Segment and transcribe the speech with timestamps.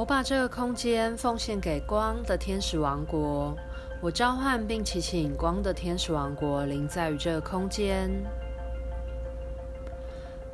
[0.00, 3.54] 我把这个空间奉献给光的天使王国。
[4.00, 8.10] 我召唤并祈请光的天使王国临在于这个空间。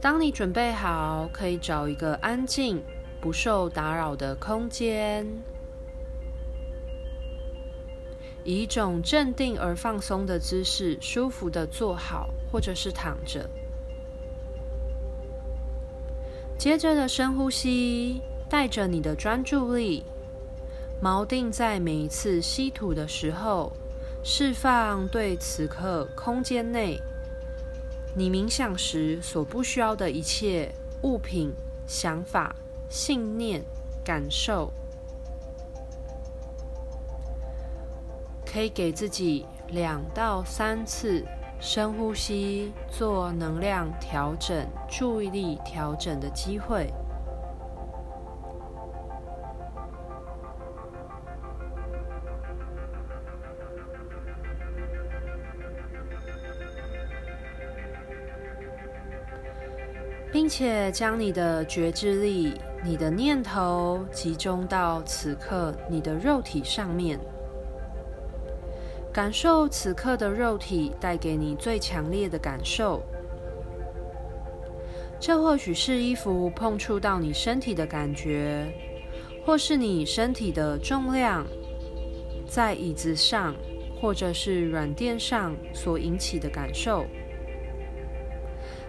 [0.01, 2.83] 当你准备好，可以找一个安静、
[3.21, 5.25] 不受打扰的空间，
[8.43, 13.49] 以一种镇定而放松的姿势，舒服地坐好，或者是躺着。
[16.59, 20.05] 接着的深呼吸，带着你的专注力，
[21.03, 23.73] 锚定在每一次吸吐的时候，
[24.23, 27.01] 释放对此刻空间内
[28.15, 30.73] 你冥想时所不需要的一切
[31.03, 31.53] 物品、
[31.87, 32.55] 想法、
[32.89, 33.63] 信念、
[34.05, 34.73] 感受。
[38.47, 41.23] 可以给自己两到三次
[41.61, 46.91] 深呼吸，做能量调整、注意力调整的机会。
[60.33, 67.19] 并且将你的觉知力、你的念头集中到此刻你的肉体上面，
[69.13, 73.03] 感受此刻的肉体带给你最强烈的感受。
[75.19, 78.67] 这或许是衣服碰触到你身体的感觉，
[79.45, 81.47] 或是你身体的重量
[82.47, 83.55] 在椅子上
[83.99, 87.07] 或者是软垫上所引起的感受。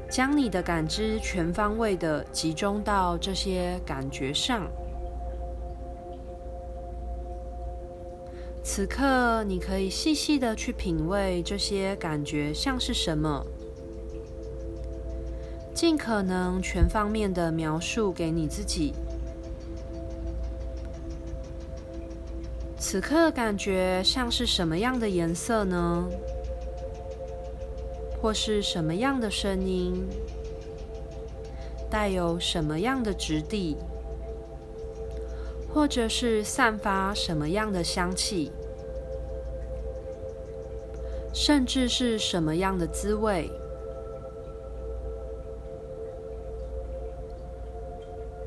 [0.09, 4.67] 将你的感知全方位的集中到这些感觉上。
[8.63, 13.45] 此刻，你可以细细的去品味这些感觉像是什么，
[15.73, 18.93] 尽可能全方面的描述给你自己。
[22.77, 26.07] 此刻感觉像是什么样的颜色呢？
[28.21, 30.07] 或是什么样的声音，
[31.89, 33.77] 带有什么样的质地，
[35.71, 38.51] 或者是散发什么样的香气，
[41.31, 43.49] 甚至是什么样的滋味。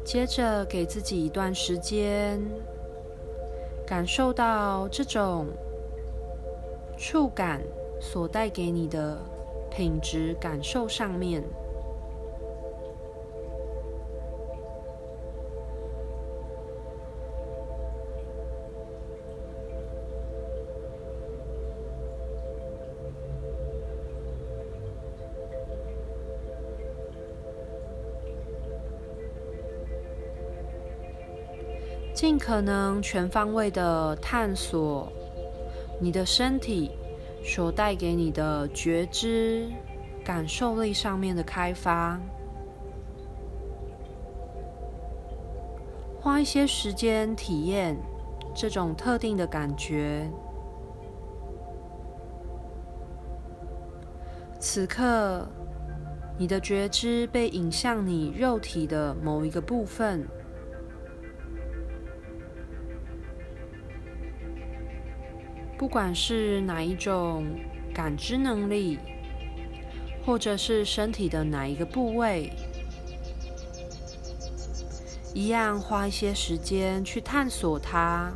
[0.04, 2.42] 接着给自己一段时间，
[3.86, 5.47] 感受到这种
[6.98, 7.62] 触感
[8.00, 9.16] 所带给你的。
[9.70, 11.42] 品质感受上面，
[32.12, 35.10] 尽可能全方位的探索
[35.98, 36.91] 你的身体。
[37.42, 39.68] 所带给你的觉知、
[40.24, 42.20] 感受力上面的开发，
[46.20, 47.96] 花一些时间体验
[48.54, 50.30] 这种特定的感觉。
[54.58, 55.48] 此刻，
[56.36, 60.28] 你的觉知被引向你肉体的某一个部分。
[65.80, 67.46] 不管是哪一种
[67.94, 68.98] 感知能力，
[70.26, 72.52] 或者是身体的哪一个部位，
[75.32, 78.30] 一样花一些时间去探索它，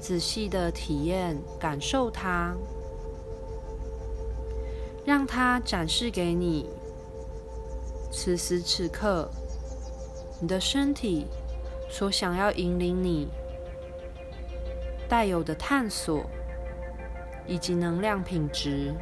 [0.00, 2.54] 仔细的体验、感受它，
[5.04, 6.68] 让它展示给你。
[8.12, 9.28] 此时此刻，
[10.40, 11.26] 你的身体
[11.90, 13.26] 所想要引领你
[15.08, 16.24] 带有的探索。
[17.46, 18.94] 以及能量品质。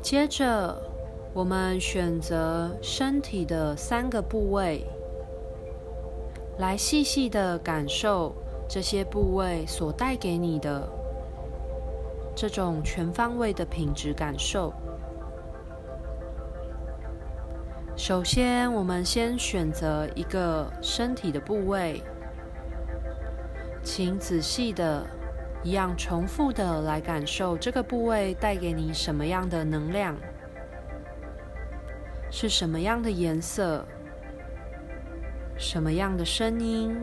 [0.00, 0.80] 接着，
[1.32, 4.86] 我们选择身体的三个部位，
[6.58, 8.32] 来细细的感受。
[8.68, 10.88] 这些部位所带给你的
[12.34, 14.72] 这种全方位的品质感受。
[17.96, 22.02] 首先，我们先选择一个身体的部位，
[23.84, 25.06] 请仔细的、
[25.62, 30.16] 一样重复的来感受这个部位带给你什么样的能量，
[32.32, 33.86] 是什么样的颜色，
[35.56, 36.96] 什么样的声音？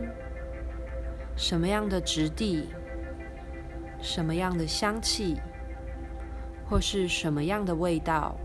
[1.42, 2.70] 什么样的质地？
[4.00, 5.42] 什么样的香气？
[6.70, 8.38] 或是什么样的味道？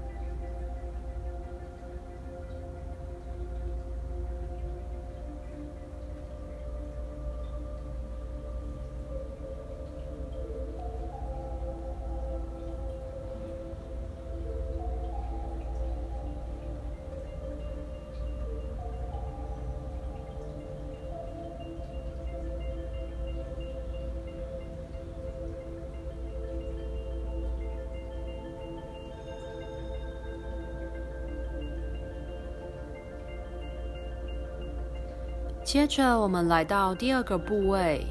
[35.66, 38.06] 接着，我们来到第二个部位，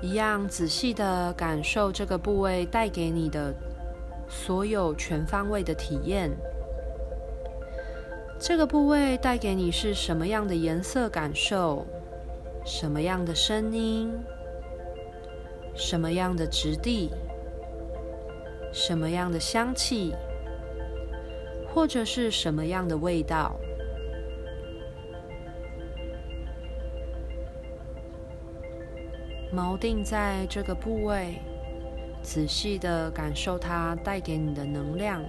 [0.00, 3.52] 一样仔细的感受这个部位带给你的
[4.28, 6.30] 所有全方位的体验。
[8.38, 11.84] 这个部位带给你是什么样的颜色感受？
[12.64, 14.12] 什么样的声音？
[15.74, 17.10] 什么样的质地？
[18.72, 20.14] 什么样的香气？
[21.74, 23.58] 或者是什么样的味道？
[29.54, 31.40] 锚定在这个部位，
[32.22, 35.22] 仔细的感受它带给你的能量。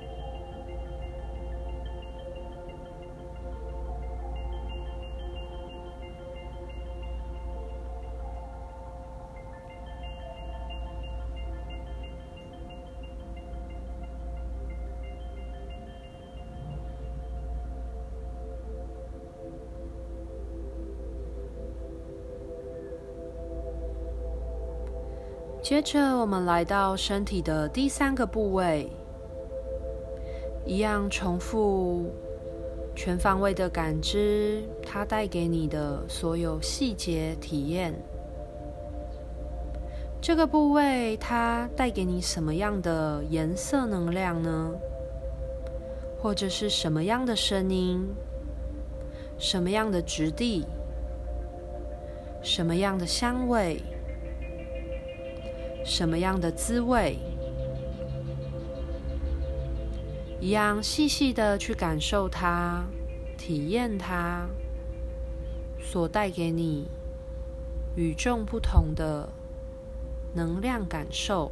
[25.61, 28.89] 接着，我们来到身体的第三个部位，
[30.65, 32.05] 一样重复
[32.95, 37.93] 全方位的感知，它带给你的所有细节体验。
[40.21, 44.71] 这个部位它带给你什么样的颜色能量呢？
[46.21, 48.07] 或者是什么样的声音？
[49.37, 50.65] 什么样的质地？
[52.41, 53.81] 什么样的香味？
[55.89, 57.17] 什么样的滋味？
[60.39, 62.83] 一样细细的去感受它，
[63.35, 64.47] 体验它，
[65.81, 66.87] 所带给你
[67.95, 69.27] 与众不同的
[70.35, 71.51] 能量感受。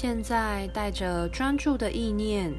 [0.00, 2.54] 现在带着专注的意念，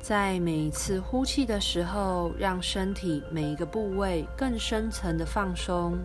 [0.00, 5.98] 在每一次呼气的时候，让身体每一个部位更深层的放松。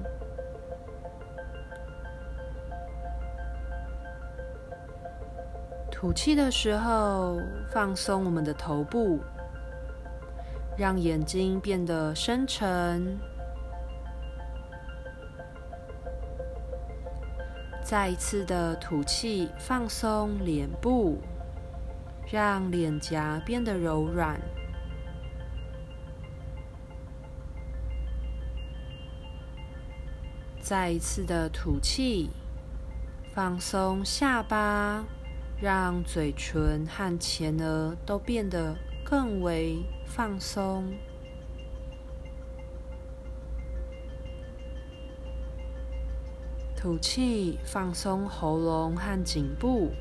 [5.92, 7.40] 吐气的时候，
[7.72, 9.20] 放松我们的头部，
[10.76, 13.20] 让眼睛变得深沉。
[17.94, 21.22] 再一次的吐气，放松脸部，
[22.32, 24.42] 让脸颊变得柔软。
[30.60, 32.32] 再一次的吐气，
[33.32, 35.06] 放松下巴，
[35.62, 40.92] 让嘴唇和前额都变得更为放松。
[46.84, 49.94] 吐气，放松喉咙和颈部，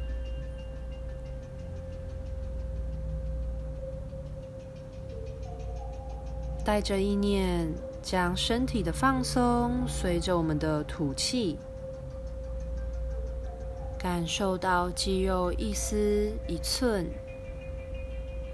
[6.65, 7.73] 带着意念，
[8.03, 11.57] 将身体的放松随着我们的吐气，
[13.97, 17.07] 感受到肌肉一丝一寸，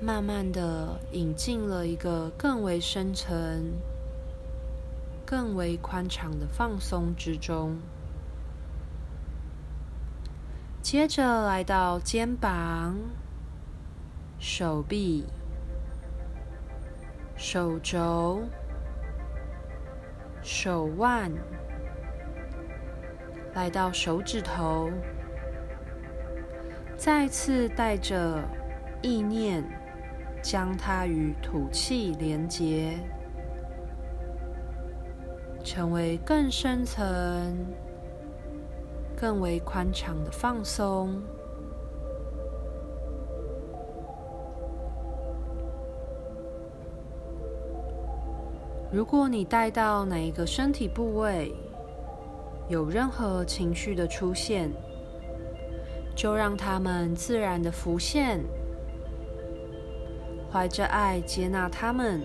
[0.02, 3.73] 慢慢的引进了一个更为深沉、
[5.25, 7.78] 更为宽敞的放松之中。
[10.90, 12.97] 接着来到肩膀、
[14.38, 15.26] 手臂、
[17.37, 18.40] 手肘、
[20.40, 21.30] 手腕，
[23.52, 24.90] 来到手指头，
[26.97, 28.42] 再次带着
[29.02, 29.62] 意念，
[30.40, 32.99] 将它与吐气连结，
[35.62, 37.54] 成为更深层、
[39.20, 41.20] 更为宽敞的放松。
[48.92, 51.52] 如果你带到哪一个身体部位
[52.68, 54.70] 有任何情绪的出现，
[56.14, 58.44] 就让它们自然的浮现，
[60.48, 62.22] 怀着爱接纳它们，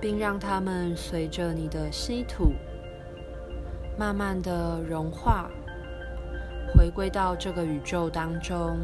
[0.00, 2.52] 并让它们随着你的吸吐，
[3.98, 5.50] 慢慢的融化，
[6.74, 8.78] 回归到这个宇宙当中，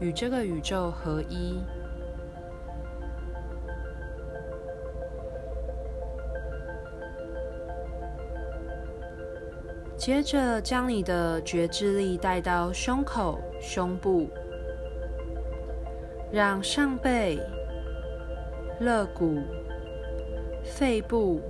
[0.00, 1.62] 与这个宇宙合一。
[9.96, 14.28] 接着，将你的觉知力带到胸口、胸部，
[16.32, 17.38] 让上背、
[18.80, 19.38] 肋骨、
[20.64, 21.40] 肺部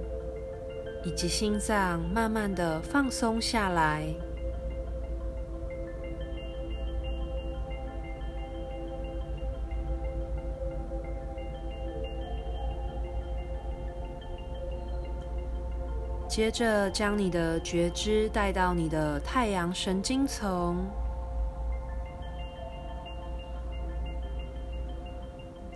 [1.04, 4.06] 以及心脏慢慢的放松下来。
[16.28, 20.78] 接着，将你的觉知带到你的太阳神经丛，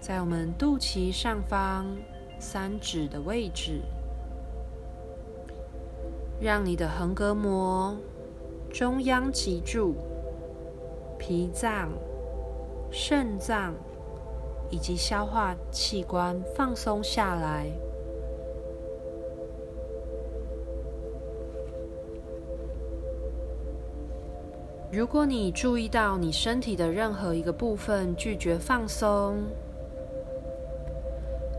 [0.01, 1.95] 在我们肚脐上方
[2.39, 3.83] 三指的位置，
[6.39, 7.97] 让你的横膈膜、
[8.71, 9.95] 中央脊柱、
[11.19, 11.91] 脾脏、
[12.91, 13.75] 肾脏
[14.69, 17.67] 以及消化器官放松下来。
[24.93, 29.43] 如果你注意到你身体的任何一个部分拒绝放松，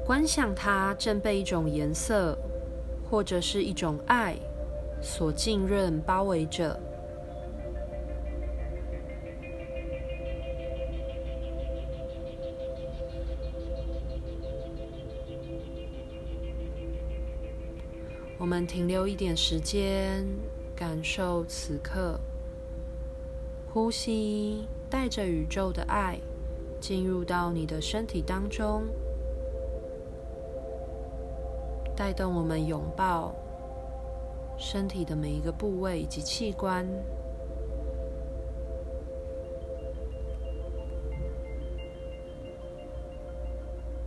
[0.05, 2.37] 观想它正被一种颜色
[3.09, 4.37] 或者是一种爱
[5.01, 6.79] 所浸润包围着。
[18.39, 20.25] 我们停留一点时间，
[20.75, 22.19] 感受此刻。
[23.73, 26.19] 呼吸，带着宇宙的爱
[26.79, 28.83] 进入到你的身体当中，
[31.95, 33.35] 带动我们拥抱
[34.57, 36.87] 身体的每一个部位以及器官。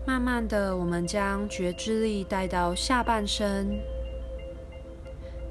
[0.04, 3.80] 慢慢的，我们将觉知力带到下半身，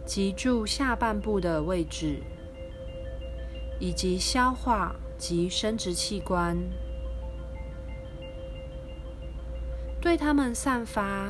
[0.06, 2.22] 脊柱下半部的位置。
[3.82, 6.58] 以及消化及生殖器官，
[10.02, 11.30] 对他们散发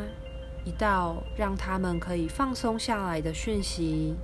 [0.65, 4.15] 一道让他们可以放松下来的讯息，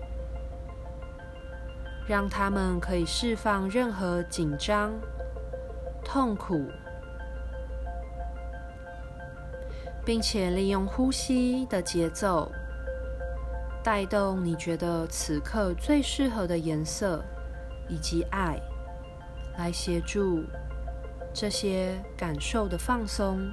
[2.07, 4.93] 让他们可以释放任何紧张、
[6.03, 6.69] 痛苦，
[10.05, 12.51] 并且利用呼吸的节奏，
[13.83, 17.23] 带动你觉得此刻最适合的颜色。
[17.87, 18.59] 以及爱，
[19.59, 20.43] 来协助
[21.31, 23.47] 这些感受的放松。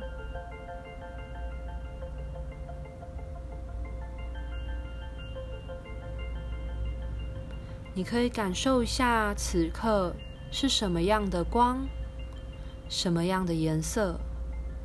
[7.95, 10.15] 你可以感受一下此刻
[10.51, 11.87] 是什么样的光，
[12.89, 14.19] 什么样的颜色，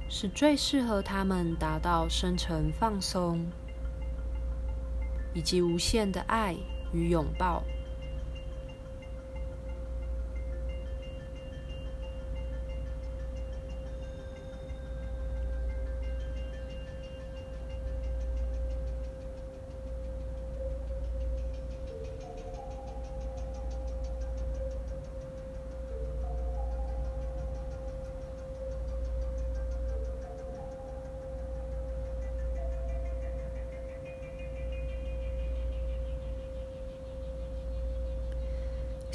[0.09, 3.45] 是最适合他们达到深层放松，
[5.33, 6.57] 以及无限的爱
[6.91, 7.63] 与拥抱。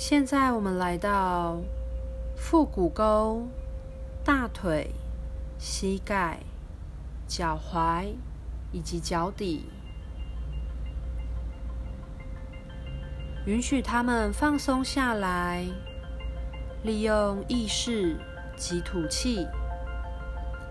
[0.05, 1.61] 现在我们来到
[2.35, 3.47] 腹股沟、
[4.25, 4.91] 大腿、
[5.59, 6.41] 膝盖、
[7.29, 8.13] 脚踝
[8.73, 9.65] 以及脚底，
[13.47, 15.65] 允许他们放松下来，
[16.83, 18.17] 利用意识
[18.57, 19.47] 及吐气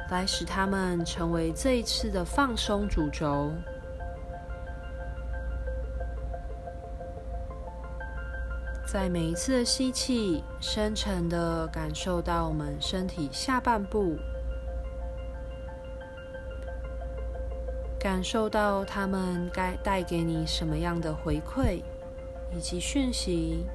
[0.10, 3.54] 来使他们成为这一次的放松主轴。
[8.92, 14.18] 在每一次的吸气，深沉的感受到我们身体下半部，
[17.98, 21.82] 感受到他们该带给你什么样的回馈
[22.54, 23.66] 以及讯息，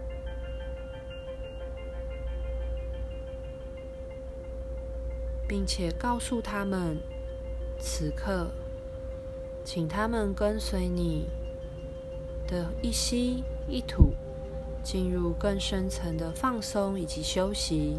[5.49, 6.99] 并且告诉他们，
[7.79, 8.51] 此刻，
[9.65, 11.31] 请他们跟随你
[12.47, 14.13] 的一吸一吐。
[14.87, 17.97] 进入更深层的放松以及休息。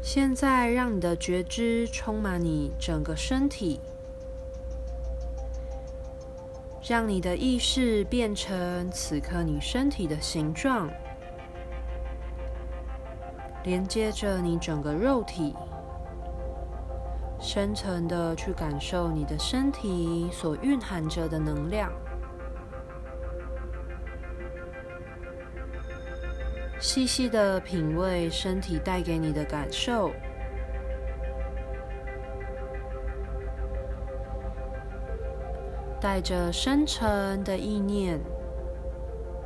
[0.00, 3.80] 现在，让你的觉知充满你整个身体，
[6.88, 10.88] 让你的意识变成此刻你身体的形状。
[13.66, 15.52] 连接着你整个肉体，
[17.40, 21.90] 深层的去感受你的身体所蕴含着的能量，
[26.78, 30.12] 细细的品味身体带给你的感受，
[36.00, 38.20] 带着深沉的意念，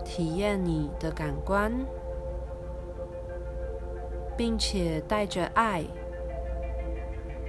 [0.04, 1.72] 体验你的感官。
[4.40, 5.84] 并且带着爱，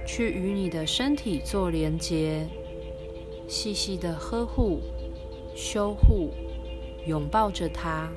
[0.06, 2.46] 去与你的身体做连接，
[3.48, 4.78] 细细的呵护、
[5.56, 6.28] 修护、
[7.06, 8.12] 拥抱着它。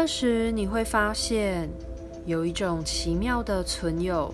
[0.00, 1.68] 这时你会发现，
[2.24, 4.32] 有一种奇妙的存有，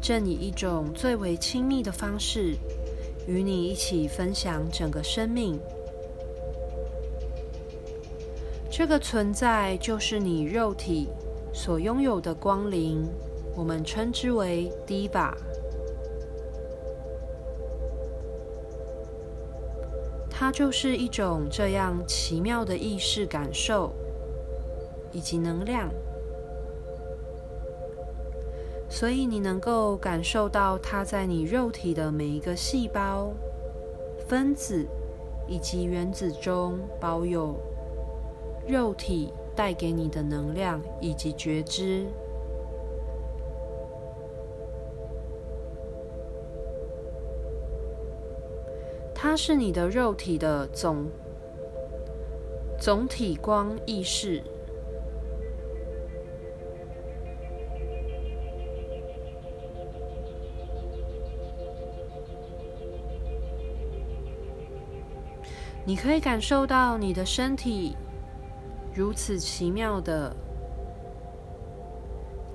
[0.00, 2.54] 正以一种最为亲密的方式，
[3.26, 5.58] 与你一起分享整个生命。
[8.70, 11.08] 这个存在就是你肉体
[11.52, 13.04] 所拥有的光灵，
[13.56, 15.34] 我们称之为 Diva。
[20.30, 23.92] 它就是一种这样奇妙的意识感受。
[25.12, 25.88] 以及能量，
[28.88, 33.32] 所以你能够感受到它在你肉体的每一个细胞、
[34.28, 34.86] 分子
[35.48, 37.56] 以及原子中保有
[38.68, 42.06] 肉体带给你的能量以及觉知。
[49.14, 51.06] 它是你的肉体的总
[52.78, 54.42] 总体光意识。
[65.84, 67.96] 你可以感受到你的身体
[68.94, 70.34] 如此奇妙的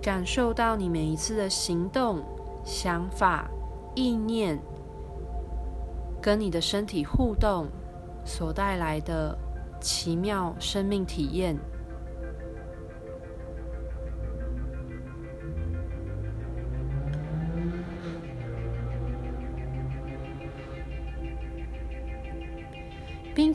[0.01, 2.23] 感受到你每一次的行动、
[2.63, 3.49] 想法、
[3.95, 4.59] 意念，
[6.21, 7.67] 跟你的身体互动
[8.23, 9.35] 所带来的
[9.81, 11.57] 奇妙生命体验。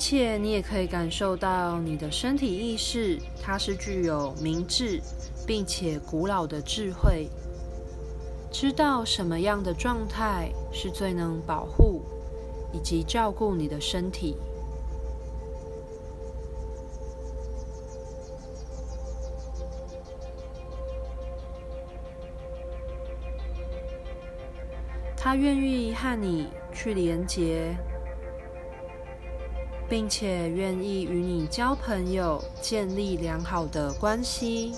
[0.00, 4.98] 且你也可以感受到你的身体意识，它是具有明智
[5.46, 7.28] 并且古老的智慧，
[8.50, 12.00] 知道什么样的状态是最能保护
[12.72, 14.36] 以及照顾你的身体。
[25.14, 27.76] 他愿意和你去连接。
[29.90, 34.72] 并且愿意与你交朋友，建立良好的关系，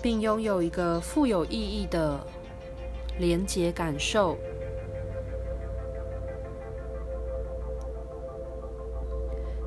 [0.00, 2.18] 并拥有一个富有意义的
[3.18, 4.38] 连结感受。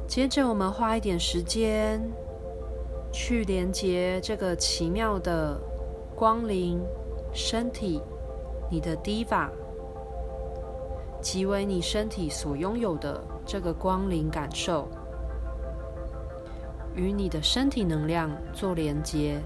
[0.07, 2.01] 接着，我们花一点时间
[3.11, 5.61] 去连接这个奇妙的
[6.15, 6.83] 光灵
[7.31, 8.01] 身体，
[8.67, 9.47] 你的 Diva。
[11.21, 14.87] 即为你身体所拥有的这个光灵感受，
[16.95, 19.41] 与你的身体能量做连接。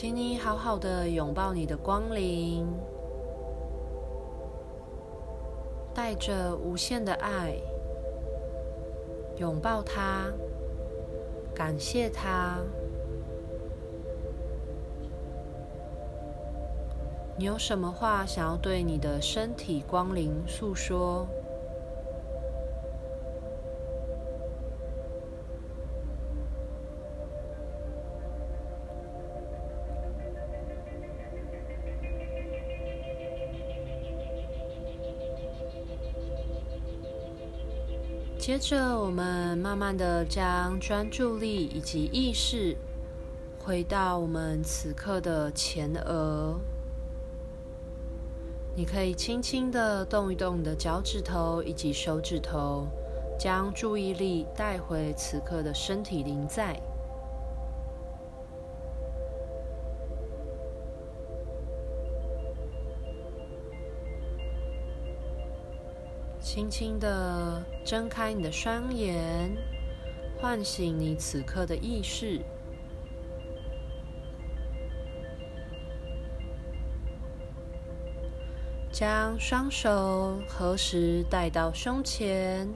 [0.00, 2.64] 请你好好的拥抱你的光临，
[5.92, 7.56] 带着无限的爱，
[9.38, 10.32] 拥抱它，
[11.52, 12.58] 感谢它。
[17.36, 21.26] 你有什么话想要对你的身体光临诉说？
[38.48, 42.74] 接着，我们慢慢的将专注力以及意识
[43.58, 46.58] 回到我们此刻的前额。
[48.74, 52.86] 你可以轻轻的动一动你的脚趾头以及手指头，
[53.38, 56.80] 将注意力带回此刻的身体临在。
[66.58, 69.56] 轻轻的睁开你的双眼，
[70.40, 72.40] 唤醒你此刻的意识。
[78.90, 82.68] 将双手合十带到胸前，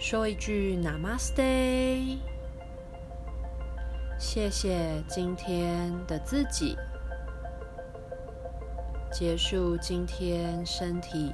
[0.00, 2.16] 说一句 Namaste，
[4.18, 6.74] 谢谢今天的自己。
[9.14, 11.32] 结束今天身体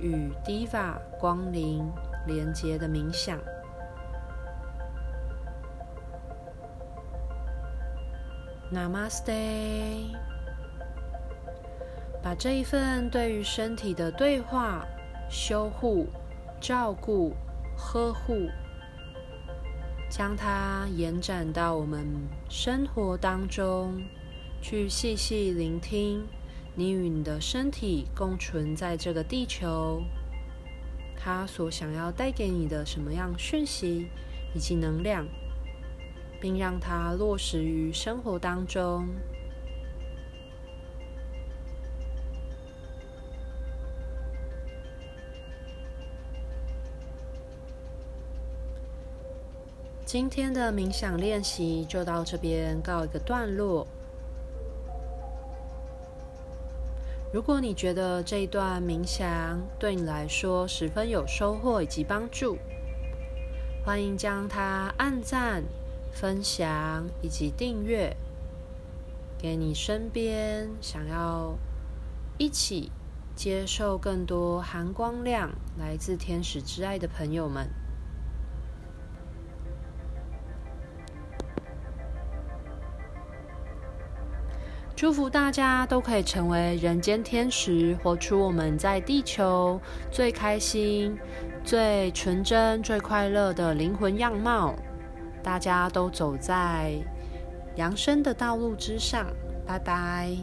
[0.00, 1.88] 与 Diva 光临
[2.26, 3.38] 连接的冥想。
[8.74, 10.08] Namaste，
[12.20, 14.84] 把这一份对于身体的对话、
[15.30, 16.08] 修护、
[16.60, 17.32] 照顾、
[17.76, 18.50] 呵护，
[20.10, 22.04] 将它延展到我们
[22.48, 24.02] 生活当中，
[24.60, 26.26] 去细细聆听。
[26.74, 30.02] 你与你的身体共存在这个地球，
[31.14, 34.08] 它所想要带给你的什么样讯息
[34.54, 35.26] 以及能量，
[36.40, 39.06] 并让它落实于生活当中。
[50.06, 53.86] 今天的冥想练习就到这边告一个段落。
[57.32, 62.58] 如果你觉得这一段冥想对你来说十分有收获以及帮助，
[63.82, 65.64] 欢迎将它按赞、
[66.12, 68.14] 分享以及订阅，
[69.38, 71.56] 给你身边想要
[72.36, 72.92] 一起
[73.34, 77.70] 接受更多含光量来自天使之爱的朋友们。
[85.02, 89.80] 祝福大家都可以成为人间天使，活出我们在地球
[90.12, 91.18] 最开心、
[91.64, 94.76] 最纯真、最快乐的灵魂样貌。
[95.42, 96.92] 大家都走在
[97.74, 99.26] 扬升的道路之上。
[99.66, 100.36] 拜拜。